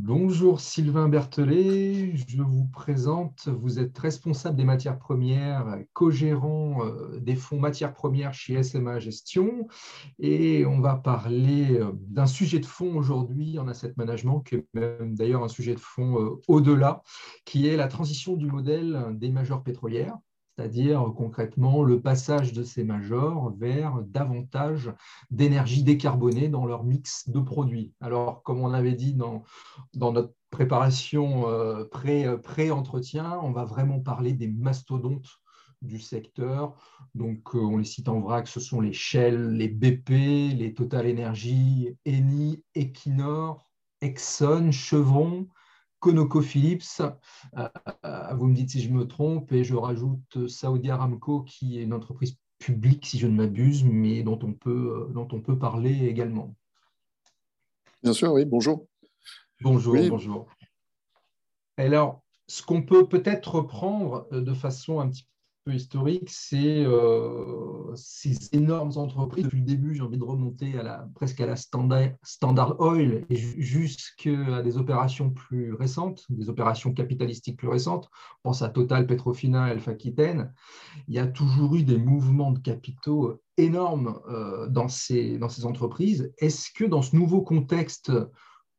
[0.00, 7.36] Bonjour Sylvain Berthelet, je vous présente, vous êtes responsable des matières premières, co-gérant euh, des
[7.36, 9.68] fonds matières premières chez SMA Gestion.
[10.18, 14.66] Et on va parler euh, d'un sujet de fond aujourd'hui en asset management qui est
[14.72, 17.02] même d'ailleurs un sujet de fond euh, au-delà,
[17.44, 20.16] qui est la transition du modèle des majeures pétrolières
[20.62, 24.92] c'est-à-dire concrètement le passage de ces majors vers davantage
[25.32, 27.92] d'énergie décarbonée dans leur mix de produits.
[28.00, 29.42] Alors, comme on avait dit dans,
[29.94, 35.40] notre préparation euh, pré-entretien, on va vraiment parler des mastodontes
[35.80, 36.76] du secteur.
[37.16, 40.10] Donc, euh, on les cite en vrac, ce sont les Shell, les BP,
[40.56, 43.68] les Total Energy, Eni, Equinor,
[44.00, 45.48] Exxon, Chevron,
[46.02, 47.00] ConocoPhillips,
[47.56, 47.68] euh,
[48.04, 51.84] euh, vous me dites si je me trompe, et je rajoute Saudi Aramco, qui est
[51.84, 55.56] une entreprise publique, si je ne m'abuse, mais dont on, peut, euh, dont on peut
[55.56, 56.56] parler également.
[58.02, 58.84] Bien sûr, oui, bonjour.
[59.60, 60.48] Bonjour, bonjour.
[61.76, 65.28] Alors, ce qu'on peut peut-être reprendre de façon un petit
[65.70, 69.44] historique, c'est euh, ces énormes entreprises.
[69.44, 73.36] Depuis le début, j'ai envie de remonter à la, presque à la standard, Oil et
[73.36, 78.08] jusqu'à des opérations plus récentes, des opérations capitalistiques plus récentes.
[78.42, 80.52] On pense à Total, Petrofina, Alpha Aquitaine.
[81.06, 85.64] Il y a toujours eu des mouvements de capitaux énormes euh, dans, ces, dans ces
[85.64, 86.32] entreprises.
[86.38, 88.10] Est-ce que dans ce nouveau contexte,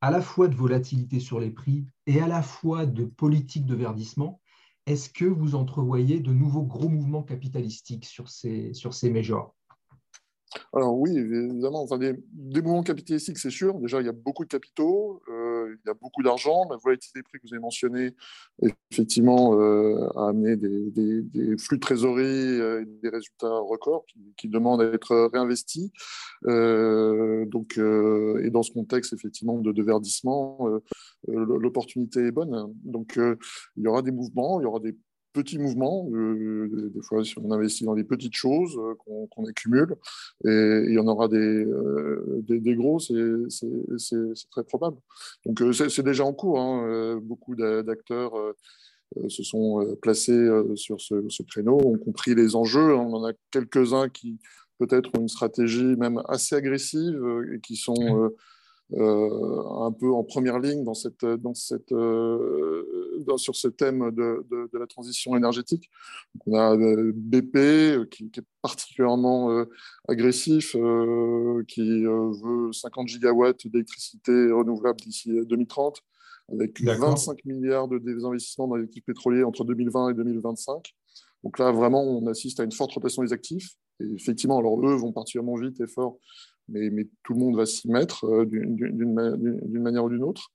[0.01, 3.75] à la fois de volatilité sur les prix et à la fois de politique de
[3.75, 4.41] verdissement,
[4.85, 8.93] est-ce que vous entrevoyez de nouveaux gros mouvements capitalistiques sur ces, sur
[10.71, 12.13] alors oui, évidemment, des,
[12.61, 13.79] mouvements capitalistiques, c'est sûr.
[13.79, 15.42] Déjà, il y a beaucoup de capitaux, euh,
[15.73, 16.67] il y a beaucoup d'argent.
[16.69, 18.11] La volatilité des prix que vous avez mentionné,
[18.91, 24.05] effectivement, euh, a amené des, flux de trésorerie euh, et des résultats records
[24.37, 25.91] qui, demandent à être réinvestis.
[26.43, 30.69] donc, et dans ce contexte, effectivement, de, de verdissement,
[31.27, 32.71] l'opportunité est bonne.
[32.83, 34.95] Donc, il y aura des mouvements, il y aura des
[35.33, 36.07] petits mouvements.
[36.13, 38.93] Euh, des fois, si on investit dans des petites choses euh,
[39.29, 39.95] qu'on accumule,
[40.45, 43.15] et il y en aura des, euh, des, gros, c'est
[44.51, 44.97] très probable.
[45.45, 46.59] Donc, c'est déjà en cours.
[46.59, 47.19] Hein.
[47.21, 48.33] Beaucoup d'acteurs
[49.27, 52.95] se sont placés sur ce, ce, créneau, ont compris les enjeux.
[52.95, 54.39] On en a quelques-uns qui
[54.79, 57.21] peut-être ont une stratégie même assez agressive
[57.53, 58.31] et qui sont
[58.95, 61.91] un peu en première ligne dans cette, dans cette,
[63.37, 65.89] sur ce thème de, de, la transition énergétique.
[66.45, 69.65] on a euh, BP euh, qui, est particulièrement euh,
[70.07, 70.75] agressif,
[71.67, 76.01] qui veut 50 gigawatts d'électricité renouvelable d'ici 2030,
[76.51, 80.93] avec 25 milliards de désinvestissements dans les actifs pétroliers entre 2020 et 2025.
[81.43, 83.71] Donc là, vraiment, on assiste à une forte rotation des actifs.
[83.99, 86.17] Et effectivement, alors eux vont particulièrement vite et fort,
[86.69, 90.51] mais, mais tout le monde va s'y mettre d'une manière ou d'une autre.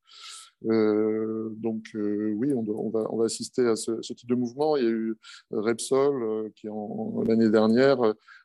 [0.67, 4.77] Euh, donc euh, oui, on, va, on, va, assister à ce, type de mouvement.
[4.77, 5.17] Il y a eu
[5.51, 6.69] Repsol euh, qui,
[7.27, 7.99] l'année dernière,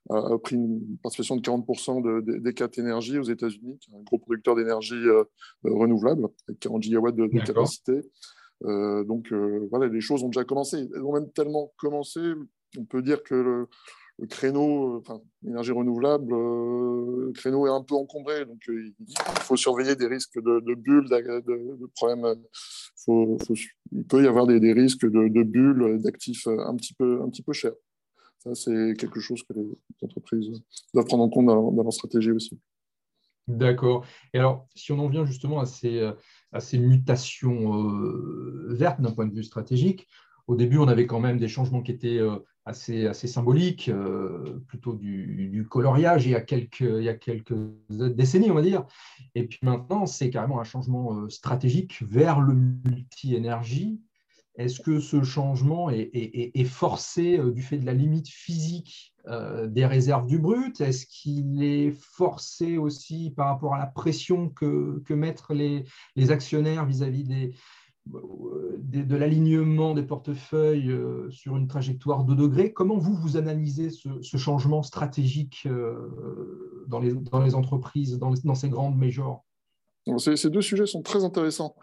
[0.10, 4.04] a, pris une participation de 40% de, des 4 énergies aux États-Unis, qui est un
[4.04, 5.04] gros producteur d'énergie
[5.64, 8.02] renouvelable, avec 40 gigawatts de, capacité.
[8.62, 9.34] donc
[9.72, 10.88] voilà, les choses ont déjà commencé.
[10.94, 12.20] Elles ont même tellement commencé,
[12.78, 13.68] on peut dire que le,
[14.20, 19.16] le créneau, enfin, énergie renouvelable, euh, le créneau est un peu encombré, donc euh, il
[19.42, 22.36] faut surveiller des risques de, bulles, de, problèmes.
[23.08, 27.74] il peut y avoir des, risques de, bulles, d'actifs un petit peu, chers.
[28.40, 29.68] Ça, c'est quelque chose que les
[30.02, 30.52] entreprises
[30.94, 32.60] doivent prendre en compte dans, leur stratégie aussi.
[33.48, 34.06] D'accord.
[34.34, 39.34] Et alors, si on en vient justement à ces, mutations euh, vertes d'un point de
[39.34, 40.08] vue stratégique,
[40.48, 42.20] au début, on avait quand même des changements qui étaient
[42.66, 47.56] assez, assez symbolique, euh, plutôt du, coloriage il y, a quelques, il y a quelques
[47.90, 48.86] décennies, on va dire.
[49.36, 54.02] Et puis maintenant, c'est carrément un changement euh, stratégique vers le multi-énergie.
[54.56, 59.16] Est-ce que ce changement est, est, forcé euh, du fait de la limite physique
[59.68, 60.82] des réserves du brut?
[60.82, 65.86] Est-ce qu'il est forcé aussi par rapport à la pression que, que mettent les,
[66.18, 67.54] les actionnaires vis-à-vis des,
[68.06, 72.74] de, l'alignement des portefeuilles euh, sur une trajectoire de degrés.
[72.74, 78.98] Comment vous, vous analysez ce, changement stratégique euh, dans les, entreprises, dans, dans ces grandes
[78.98, 79.46] majors?
[80.18, 81.76] Ces, deux sujets sont très intéressants.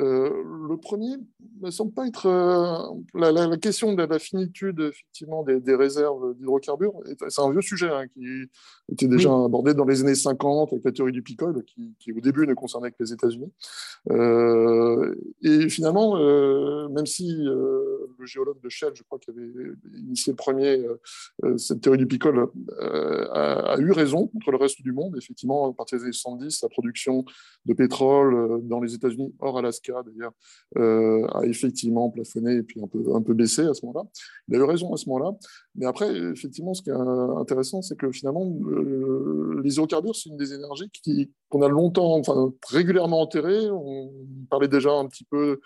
[0.00, 0.30] Euh,
[0.68, 1.16] le premier
[1.60, 2.78] ne semble pas être euh,
[3.14, 6.94] la, question de la finitude effectivement des, réserves d'hydrocarbures.
[7.28, 8.24] C'est un vieux sujet hein, qui
[8.90, 12.46] était déjà abordé dans les années 50 avec la théorie du picole, qui, au début
[12.46, 13.52] ne concernait que les États-Unis.
[14.10, 16.16] Euh, et finalement,
[16.88, 19.50] même si le géologue de Shell, je crois, qui avait
[19.94, 20.82] initié le premier
[21.58, 22.48] cette théorie du picole,
[22.80, 25.16] a, eu raison contre le reste du monde.
[25.18, 27.24] Effectivement, à partir des années 70, la production
[27.66, 30.32] de pétrole dans les États-Unis, hors Alaska d'ailleurs,
[31.34, 34.08] a effectivement plafonné et puis un peu, un peu baissé à ce moment-là.
[34.48, 35.36] Il a eu raison à ce moment-là.
[35.74, 38.44] Mais après, effectivement, ce qui est intéressant, c'est que finalement,
[39.62, 40.90] les hydrocarbures, c'est une des énergies
[41.48, 43.70] qu'on a longtemps, enfin régulièrement enterrées.
[43.70, 44.12] On
[44.50, 45.60] parlait déjà un petit peu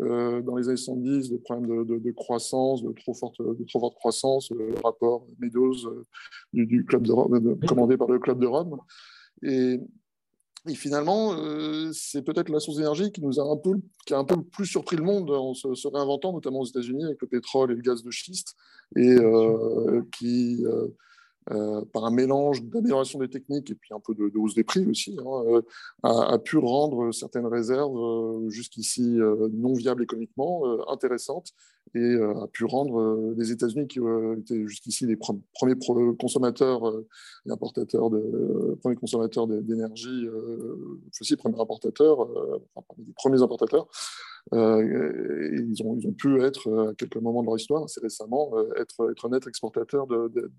[0.00, 3.96] euh, dans les années 70 des problèmes de, croissance, de trop forte, de trop forte
[3.96, 6.04] croissance, le rapport Meadows euh,
[6.52, 8.78] du, club de Rome, commandé par le club de Rome.
[9.42, 9.80] Et,
[10.74, 13.74] finalement, euh, c'est peut-être la source d'énergie qui nous a un peu,
[14.06, 14.14] qui
[14.52, 17.82] plus surpris le monde en se, réinventant, notamment aux États-Unis avec le pétrole et le
[17.82, 18.56] gaz de schiste,
[18.96, 19.16] et
[20.18, 20.88] qui euh,
[21.92, 25.16] par un mélange d'amélioration des techniques et puis un peu de, hausse des prix aussi,
[25.18, 25.62] hein, euh,
[26.02, 29.18] a, pu rendre certaines réserves euh, jusqu'ici
[29.52, 31.52] non viables économiquement intéressantes
[31.94, 33.98] et a pu rendre les États-Unis, qui
[34.38, 35.74] étaient jusqu'ici les premiers
[36.18, 36.82] consommateurs
[37.46, 40.28] et importateurs de, premiers consommateurs d'énergie,
[41.18, 42.28] aussi premiers importateurs,
[42.98, 47.56] les premiers importateurs, euh, ils, ont, ils ont pu être, à quelques moments de leur
[47.56, 50.06] histoire, assez récemment, euh, être, être un net exportateur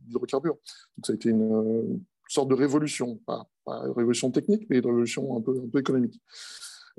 [0.07, 0.57] d'hydrocarbures.
[0.97, 5.35] Donc ça a été une, sorte de révolution, pas, une révolution technique, mais une révolution
[5.35, 6.21] un peu, économique.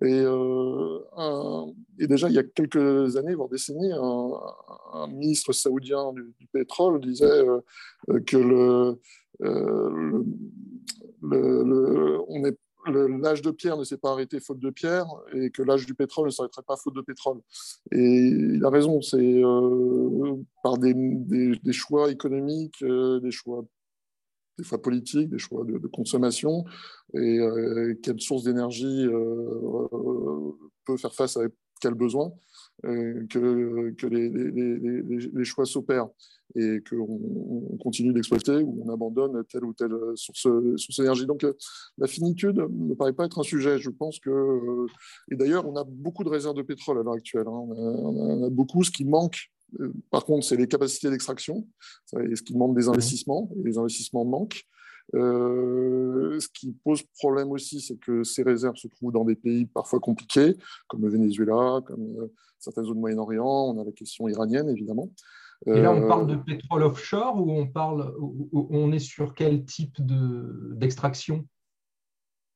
[0.03, 0.99] Et, euh,
[1.99, 7.45] déjà, il y a quelques années, voire décennies, un, ministre saoudien du, pétrole disait
[8.27, 8.99] que le,
[9.41, 10.25] le,
[11.23, 15.63] le, on est l'âge de pierre ne s'est pas arrêté faute de pierre et que
[15.63, 17.41] l'âge du pétrole ne s'arrêterait pas faute de pétrole.
[17.93, 20.95] Et il a raison, c'est euh, par des,
[21.73, 23.65] choix économiques, euh, des choix
[24.59, 26.65] des fois politiques, des choix de, consommation,
[27.15, 29.07] et euh, quelle source d'énergie
[30.85, 31.45] peut faire face à
[31.81, 32.31] quel besoin,
[32.83, 36.09] que, que les, les, choix s'opèrent
[36.57, 41.27] et qu'on continue d'exploiter ou on abandonne telle ou telle source, source d'énergie.
[41.27, 41.47] Donc
[41.99, 43.79] la finitude ne paraît pas être un sujet.
[43.79, 44.87] Je pense que,
[45.31, 47.47] et d'ailleurs, on a beaucoup de réserves de pétrole à l'heure actuelle.
[47.47, 47.51] Hein.
[47.51, 48.83] On, a, beaucoup.
[48.83, 49.51] Ce qui manque,
[50.11, 51.67] par contre, c'est les capacités d'extraction.
[52.19, 53.51] Et ce qui demande des investissements.
[53.59, 54.65] Et les investissements manquent.
[55.15, 59.67] Euh, ce qui pose problème aussi, c'est que ces réserves se trouvent dans des pays
[59.67, 60.57] parfois compliqués,
[60.89, 63.75] comme le Venezuela, comme euh, certaines zones du Moyen-Orient.
[63.75, 65.11] On a la question iranienne, évidemment.
[65.67, 68.15] Et là, on parle de euh, pétrole offshore ou on, parle,
[68.53, 71.47] on est sur quel type d'extraction?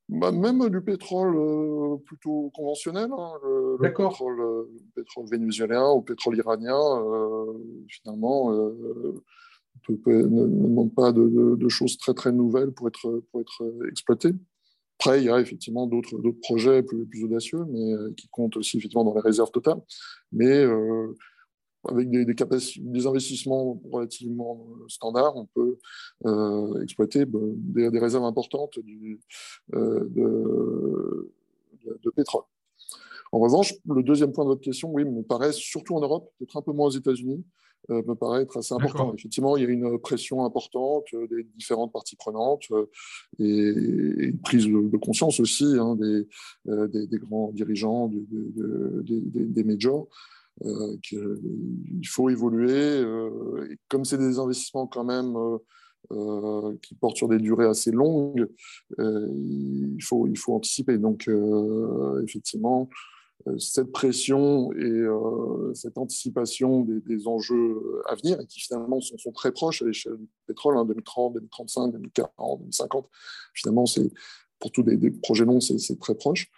[0.08, 6.78] Bah, Même du pétrole plutôt conventionnel, hein, le, pétrole, pétrole, vénézuélien ou pétrole iranien,
[7.88, 8.52] finalement,
[9.88, 14.32] ne, demande pas de, choses très très nouvelles pour être, pour être exploitées.
[14.99, 19.15] Après, il y a effectivement d'autres projets plus, audacieux, mais qui comptent aussi effectivement dans
[19.15, 19.81] les réserves totales.
[20.32, 20.65] Mais
[21.88, 25.79] avec des, des, des, investissements relativement standards, on peut
[26.26, 31.32] euh, exploiter bah, des, réserves importantes euh, de,
[32.03, 32.43] de, pétrole.
[33.32, 36.56] En revanche, le deuxième point de votre question, oui, me paraît, surtout en Europe, peut-être
[36.56, 39.14] un peu moins aux États-Unis, euh, me paraît être assez important.
[39.14, 42.64] Effectivement, il y a une pression importante des différentes parties prenantes
[43.38, 46.26] et, une prise de, conscience aussi hein, des,
[46.64, 50.08] des, grands dirigeants des, des majors
[50.62, 52.70] euh, qu'il faut évoluer.
[52.72, 55.34] Euh, et comme c'est des investissements quand même
[56.12, 58.46] euh, qui portent sur des durées assez longues,
[58.99, 60.99] il, faut, il faut anticiper.
[60.99, 61.28] Donc,
[62.23, 62.88] effectivement,
[63.59, 65.07] cette pression et
[65.75, 70.76] cette anticipation des, enjeux à venir, qui finalement sont, très proches à l'échelle du pétrole,
[70.79, 73.09] hein, 2030, 2035, 2040, 2050,
[73.53, 74.11] finalement, c'est
[74.59, 76.50] pour tous des, projets longs, c'est très proche,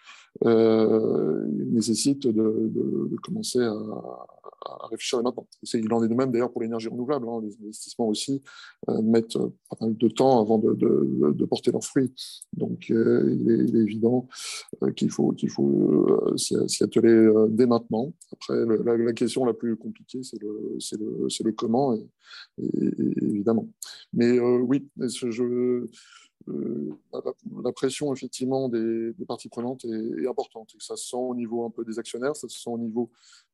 [0.45, 3.73] euh, nécessite de, commencer à,
[4.91, 5.47] réfléchir maintenant.
[5.75, 7.29] Il en est de même d'ailleurs pour l'énergie renouvelable.
[7.29, 7.41] Hein.
[7.43, 8.43] Les investissements aussi
[8.89, 12.13] euh, mettent pas mal de temps avant de, porter leurs fruits.
[12.53, 14.29] Donc euh, il, est, évident
[14.83, 16.07] euh, qu'il faut, qu'il faut
[16.37, 18.13] s'y atteler dès maintenant.
[18.33, 21.97] Après, la, question la plus compliquée, c'est le, le, le, comment,
[22.59, 23.69] évidemment.
[24.13, 25.87] Mais oui, je
[26.49, 30.75] euh, la, pression effectivement des, parties prenantes est, importante.
[30.75, 33.11] Et ça se sent au niveau un peu des actionnaires, ça se sent au niveau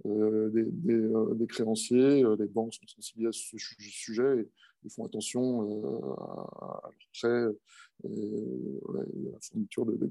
[0.07, 2.25] euh, des, euh, créanciers.
[2.39, 4.49] Les banques sont sensibilisées à ce sujet et
[4.85, 7.47] ils font attention à, leur prêt
[8.05, 10.11] et à la fourniture de,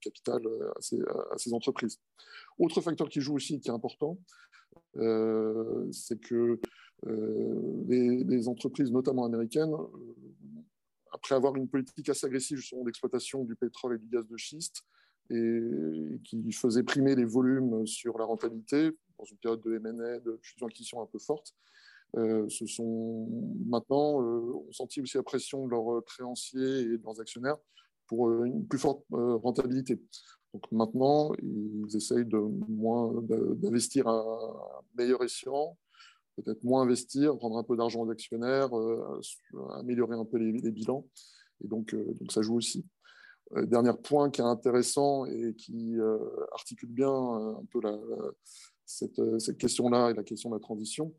[0.00, 0.42] capital
[0.76, 2.00] à ces, entreprises.
[2.58, 4.18] Autre facteur qui joue aussi, qui est important,
[4.94, 6.60] c'est que
[7.06, 9.74] les, les, entreprises, notamment américaines,
[11.14, 14.82] après avoir une politique assez agressive d'exploitation du pétrole et du gaz de schiste,
[15.30, 15.60] et
[16.24, 21.00] qui faisait primer les volumes sur la rentabilité, dans une période de M&A, de fusion-acquisition
[21.00, 21.54] un peu forte,
[22.14, 23.28] se sont
[23.66, 27.56] maintenant ont senti aussi la pression de leurs créanciers et de leurs actionnaires
[28.06, 30.02] pour une plus forte rentabilité.
[30.52, 35.76] Donc maintenant, ils essayent de moins d'investir à meilleur escient,
[36.36, 38.70] peut-être moins investir, prendre un peu d'argent aux actionnaires,
[39.74, 41.06] améliorer un peu les, bilans.
[41.62, 42.84] Et donc, donc ça joue aussi.
[43.52, 46.18] Euh, dernier point qui est intéressant et qui euh,
[46.52, 47.80] articule bien euh, un peu
[48.86, 51.14] cette, question-là et la question de la transition,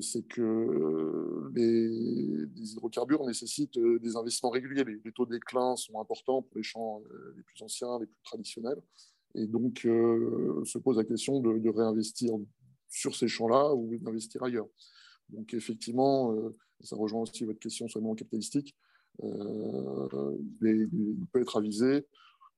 [0.00, 4.84] c'est que les, hydrocarbures nécessitent des investissements réguliers.
[4.84, 7.02] Les, taux de déclin sont importants pour les champs
[7.36, 8.82] les plus anciens, les plus traditionnels.
[9.36, 12.34] Et donc, se pose la question de, réinvestir
[12.88, 14.68] sur ces champs-là ou d'investir ailleurs.
[15.30, 16.34] Donc, effectivement,
[16.80, 18.76] ça rejoint aussi votre question sur le monde capitalistique.
[19.22, 22.06] Euh, il peut être avisé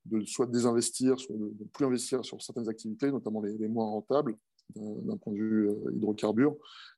[0.06, 4.36] de soit désinvestir, soit de ne plus investir sur certaines activités, notamment les, moins rentables
[4.74, 6.56] d'un point de vue euh, hydrocarbures,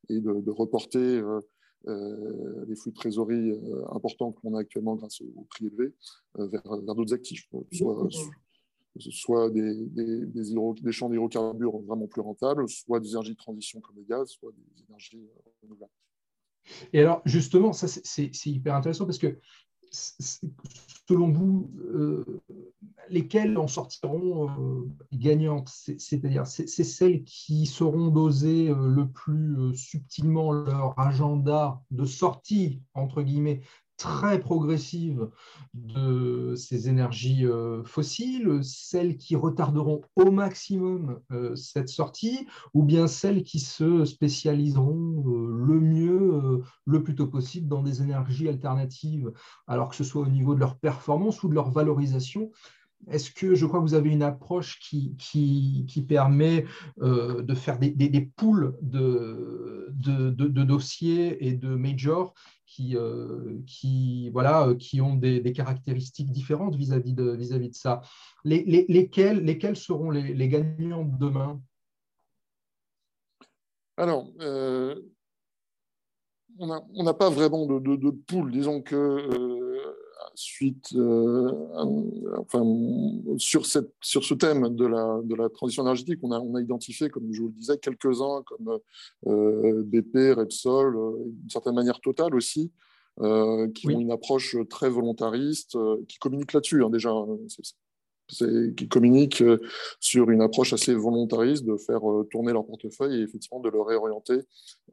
[0.08, 1.22] et de, reporter
[1.86, 3.52] euh, les flux de trésorerie
[3.92, 5.94] importants que l'on a actuellement grâce au prix élevé
[6.34, 7.48] vers, d'autres actifs,
[8.98, 14.28] soit des, champs d'hydrocarbures vraiment plus rentables, soit des énergies de transition comme le gaz,
[14.30, 15.28] soit des énergies
[15.62, 15.92] renouvelables.
[16.92, 19.38] Et alors, justement, ça, c'est hyper intéressant parce que,
[19.90, 22.40] selon vous, euh,
[23.08, 25.68] lesquelles en sortiront euh, gagnantes?
[25.68, 33.22] C'est-à-dire, c'est celles qui sauront doser euh, le plus subtilement leur agenda de sortie, entre
[33.22, 33.62] guillemets,
[34.00, 35.28] très progressive
[35.74, 43.06] de ces énergies euh, fossiles, celles qui retarderont au maximum euh, cette sortie, ou bien
[43.06, 49.32] celles qui se spécialiseront euh, le mieux, le plus tôt possible dans des énergies alternatives,
[49.66, 52.50] alors que ce soit au niveau de leur performance ou de leur valorisation.
[53.08, 55.16] Est-ce que je crois que vous avez une approche qui,
[56.08, 56.64] permet
[56.98, 62.34] de faire des, des, poules de, de, dossiers et de majors
[62.70, 63.58] qui, euh,
[64.32, 68.02] voilà, euh, qui ont des, caractéristiques différentes vis-à-vis de, vis -vis de ça?
[68.44, 71.60] Les, lesquels, seront les, gagnants de demain?
[73.96, 74.94] Alors, euh,
[76.58, 78.52] on n'a pas vraiment de, poule.
[78.52, 78.94] Disons que
[80.34, 80.94] suite,
[82.36, 82.64] enfin,
[83.38, 86.60] sur, cette, sur ce thème de la, de la transition énergétique, on a, on a
[86.60, 88.78] identifié, comme je vous le disais, quelques-uns comme
[89.24, 90.96] BP, Repsol,
[91.26, 92.70] d'une certaine manière totale aussi,
[93.18, 95.76] qui ont une approche très volontariste,
[96.08, 96.82] qui communiquent là-dessus.
[96.82, 97.12] Hein, déjà,
[98.76, 99.60] qui communiquent euh,
[99.98, 103.80] sur une approche assez volontariste de faire euh, tourner leur portefeuille et effectivement de le
[103.80, 104.40] réorienter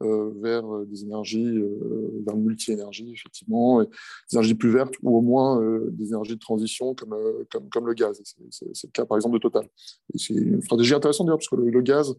[0.02, 1.60] euh, vers des énergies,
[2.26, 3.88] vers le multi-énergie, effectivement, des
[4.32, 7.16] énergies plus vertes ou au moins des énergies de transition comme,
[7.50, 8.20] comme, comme le gaz.
[8.50, 9.68] C'est le cas par exemple de Total.
[10.14, 12.14] C'est une stratégie intéressante d'ailleurs parce que le, gaz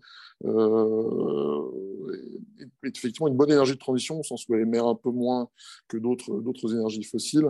[2.84, 5.50] est effectivement une bonne énergie de transition au sens où elle émet un peu moins
[5.88, 7.50] que d'autres énergies fossiles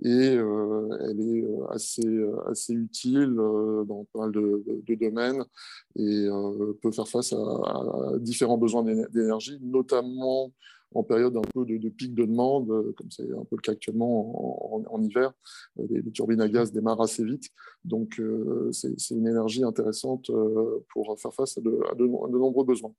[0.00, 2.06] et elle est assez,
[2.46, 5.44] assez utile euh, dans pas mal de, domaines
[5.96, 10.52] et euh, peut faire face à, différents besoins d'énergie, notamment
[10.94, 13.72] en période un peu de, pic de demande, euh, comme c'est un peu le cas
[13.72, 15.32] actuellement en, hiver.
[15.76, 17.50] Les, turbines à gaz démarrent assez vite,
[17.84, 18.20] donc
[18.72, 20.30] c'est une énergie intéressante
[20.92, 22.94] pour faire face à de, nombreux besoins.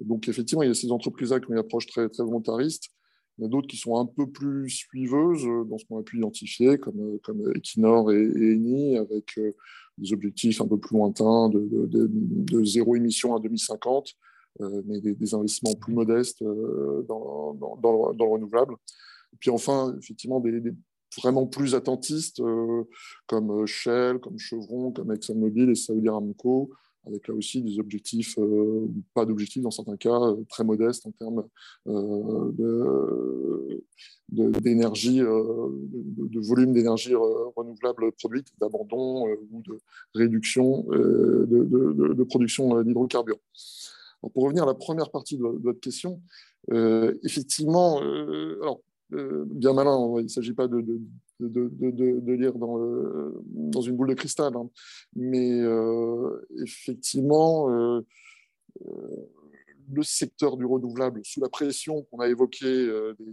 [0.00, 2.88] Donc effectivement, il y a ces entreprises-là qui ont une approche très, très volontariste.
[3.38, 5.98] Il y en a d'autres qui sont un peu plus suiveuses euh, dans ce qu'on
[5.98, 9.52] a pu identifier, comme, euh, comme Equinor et, Eni, avec euh,
[9.98, 14.14] des objectifs un peu plus lointains de, zéro émission à 2050,
[14.86, 18.74] mais des, investissements plus modestes dans, dans, le, renouvelable.
[19.32, 20.62] Et puis enfin, effectivement, des,
[21.18, 22.42] vraiment plus attentistes,
[23.26, 26.70] comme Shell, comme Chevron, comme ExxonMobil et Saudi Aramco,
[27.06, 31.10] avec là aussi des objectifs, euh, pas d'objectifs dans certains cas, euh, très modestes en
[31.12, 31.44] termes
[31.88, 32.52] euh,
[34.28, 39.78] d'énergie, de, volume d'énergie renouvelable produite, d'abandon ou de
[40.14, 43.38] réduction de, production d'hydrocarbures.
[44.32, 46.22] Pour revenir à la première partie de, votre question,
[47.22, 48.80] effectivement, alors,
[49.10, 50.82] bien malin, il ne s'agit pas de,
[51.40, 54.56] lire dans, une boule de cristal.
[54.56, 54.70] Hein.
[55.14, 55.60] Mais
[56.62, 58.00] effectivement, euh,
[58.86, 59.16] euh,
[59.92, 62.88] le secteur du renouvelable, sous la pression qu'on a évoquée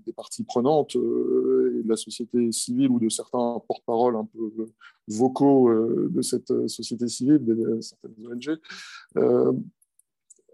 [0.06, 4.68] des, parties prenantes et de la société civile ou de certains porte-parole un peu
[5.08, 5.72] vocaux
[6.10, 8.58] de cette société civile, de certaines ONG,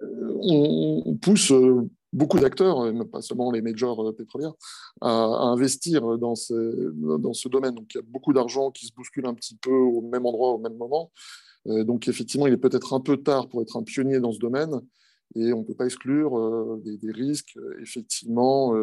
[0.01, 1.51] on pousse
[2.15, 4.53] beaucoup d'acteurs, pas seulement les majors euh, pétrolières,
[5.01, 7.75] à, investir dans ce, dans ce domaine.
[7.75, 10.51] Donc il y a beaucoup d'argent qui se bouscule un petit peu au même endroit,
[10.51, 11.11] au même moment.
[11.67, 14.39] Euh, donc effectivement, il est peut-être un peu tard pour être un pionnier dans ce
[14.39, 14.81] domaine,
[15.35, 18.73] et on ne peut pas exclure des, risques effectivement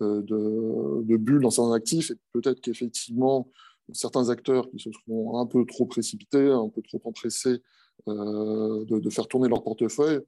[0.00, 3.50] de, de, bulles dans certains actifs et peut-être qu'effectivement
[3.92, 7.60] certains acteurs qui se seront un peu trop précipités, un peu trop empressés
[8.06, 10.20] de, de, faire tourner leur portefeuille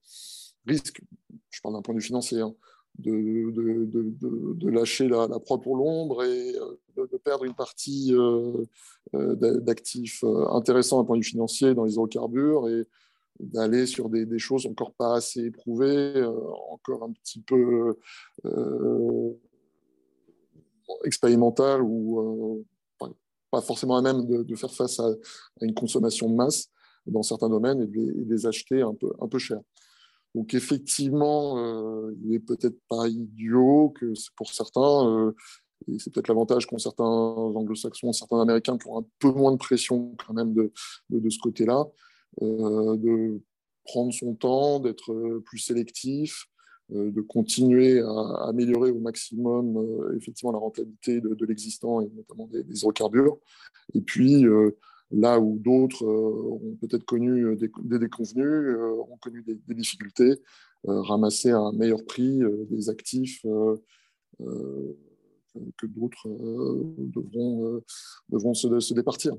[0.66, 1.00] risquent,
[1.50, 2.54] je parle d'un point de vue financier, hein,
[2.98, 6.52] de, lâcher la, la proie pour l'ombre et
[6.96, 8.14] de, perdre une partie
[9.12, 12.86] d'actifs intéressants d'un point de vue financier dans les hydrocarbures et
[13.42, 16.30] d'aller sur des, choses encore pas assez éprouvées, euh,
[16.70, 17.96] encore un petit peu
[18.44, 19.32] euh,
[21.04, 22.64] expérimentales ou
[23.00, 23.08] euh,
[23.50, 25.10] pas forcément à même de, faire face à,
[25.60, 26.68] une consommation de masse
[27.06, 29.58] dans certains domaines et de les, acheter un peu, un peu cher.
[30.34, 31.58] Donc effectivement,
[32.22, 35.34] il n'est peut-être pas idiot que pour certains,
[35.88, 39.56] et c'est peut-être l'avantage qu'ont certains anglo-saxons, certains américains qui ont un peu moins de
[39.56, 40.70] pression quand même de,
[41.30, 41.86] ce côté-là,
[42.42, 43.40] euh, de
[43.84, 46.46] prendre son temps, d'être euh, plus sélectif,
[46.92, 52.60] euh, de continuer à améliorer au maximum effectivement la rentabilité de, l'existant et notamment des,
[52.60, 53.38] hydrocarbures.
[53.94, 54.44] Et puis,
[55.12, 58.76] là où d'autres ont peut-être connu des, déconvenus,
[59.10, 60.40] ont connu des, difficultés,
[60.84, 62.40] ramasser à un meilleur prix
[62.70, 63.42] des actifs
[64.38, 67.82] que d'autres devront,
[68.30, 69.34] devront se, départir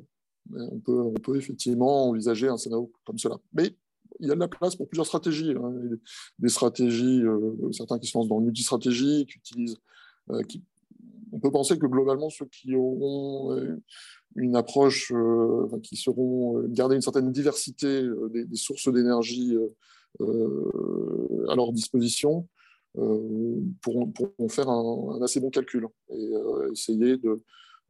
[0.51, 3.37] on peut, on peut effectivement envisager un scénario comme cela.
[3.53, 3.75] Mais
[4.19, 5.51] il y a de la place pour plusieurs stratégies.
[5.51, 5.73] Hein.
[6.39, 9.77] Des stratégies, euh, certains qui se lancent dans le multi-stratégie, qui utilisent.
[10.29, 10.63] Euh, qui...
[11.31, 13.81] On peut penser que globalement, ceux qui auront euh,
[14.35, 15.13] une approche,
[15.83, 19.55] qui seront garder une certaine diversité des, sources d'énergie
[20.19, 22.47] à leur disposition,
[22.93, 24.13] pourront,
[24.49, 26.31] faire un, assez bon calcul et
[26.71, 27.41] essayer de,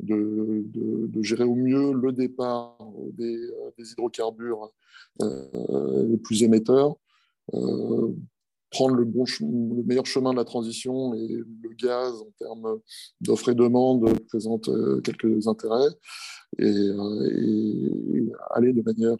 [0.01, 0.63] de,
[1.07, 2.77] de, gérer au mieux le départ
[3.13, 4.71] des, euh, hydrocarbures
[5.21, 6.95] euh, les plus émetteurs,
[7.53, 8.11] euh,
[8.73, 12.79] prendre le, bon, le meilleur chemin de la transition et le gaz en termes
[13.21, 14.69] d'offres et demande présente
[15.03, 15.89] quelques intérêts
[16.59, 16.89] et,
[18.51, 19.15] aller de manière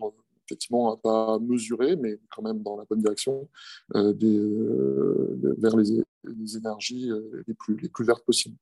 [0.46, 3.48] effectivement à pas mesurer, mais quand même dans la bonne direction,
[3.96, 4.40] des,
[5.58, 7.10] vers les, les, énergies
[7.48, 8.58] les plus, les plus vertes possibles.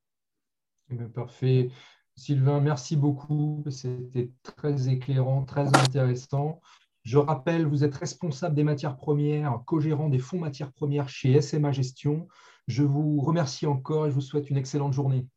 [0.91, 1.69] Eh parfait.
[2.15, 3.63] Sylvain, merci beaucoup.
[3.69, 6.61] C'était très éclairant, très intéressant.
[7.03, 11.71] Je rappelle, vous êtes responsable des matières premières, co-gérant des fonds matières premières chez SMA
[11.71, 12.27] Gestion.
[12.67, 15.27] Je vous remercie encore et je vous souhaite une excellente journée.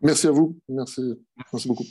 [0.00, 0.58] Merci à vous.
[0.68, 1.02] Merci,
[1.52, 1.84] merci beaucoup.